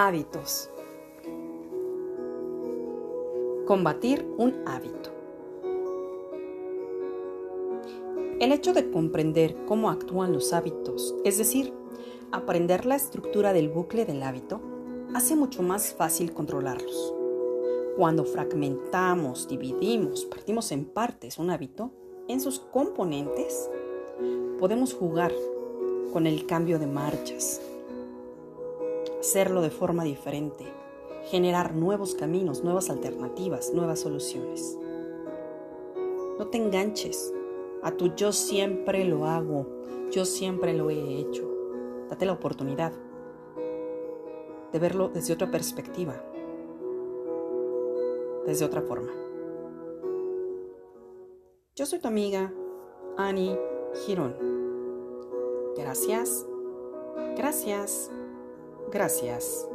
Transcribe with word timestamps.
Hábitos. 0.00 0.70
Combatir 3.66 4.24
un 4.38 4.62
hábito. 4.64 5.10
El 8.38 8.52
hecho 8.52 8.74
de 8.74 8.92
comprender 8.92 9.56
cómo 9.66 9.90
actúan 9.90 10.32
los 10.32 10.52
hábitos, 10.52 11.16
es 11.24 11.38
decir, 11.38 11.74
aprender 12.30 12.86
la 12.86 12.94
estructura 12.94 13.52
del 13.52 13.70
bucle 13.70 14.04
del 14.04 14.22
hábito, 14.22 14.60
hace 15.14 15.34
mucho 15.34 15.64
más 15.64 15.92
fácil 15.92 16.32
controlarlos. 16.32 17.12
Cuando 17.96 18.24
fragmentamos, 18.24 19.48
dividimos, 19.48 20.26
partimos 20.26 20.70
en 20.70 20.84
partes 20.84 21.38
un 21.38 21.50
hábito, 21.50 21.90
en 22.28 22.40
sus 22.40 22.60
componentes, 22.60 23.68
podemos 24.60 24.94
jugar 24.94 25.32
con 26.12 26.28
el 26.28 26.46
cambio 26.46 26.78
de 26.78 26.86
marchas, 26.86 27.60
hacerlo 29.28 29.60
de 29.60 29.68
forma 29.68 30.04
diferente, 30.04 30.64
generar 31.24 31.74
nuevos 31.74 32.14
caminos, 32.14 32.64
nuevas 32.64 32.88
alternativas, 32.88 33.74
nuevas 33.74 34.00
soluciones. 34.00 34.78
No 36.38 36.46
te 36.46 36.56
enganches 36.56 37.34
a 37.82 37.90
tu 37.90 38.14
yo 38.14 38.32
siempre 38.32 39.04
lo 39.04 39.26
hago, 39.26 39.66
yo 40.10 40.24
siempre 40.24 40.72
lo 40.72 40.88
he 40.88 41.18
hecho. 41.18 41.46
Date 42.08 42.24
la 42.24 42.32
oportunidad 42.32 42.94
de 44.72 44.78
verlo 44.78 45.10
desde 45.10 45.34
otra 45.34 45.50
perspectiva, 45.50 46.24
desde 48.46 48.64
otra 48.64 48.80
forma. 48.80 49.12
Yo 51.76 51.84
soy 51.84 51.98
tu 51.98 52.08
amiga 52.08 52.50
Annie 53.18 53.58
Girón. 54.06 54.34
Gracias, 55.76 56.46
gracias, 57.36 58.10
gracias. 58.90 59.68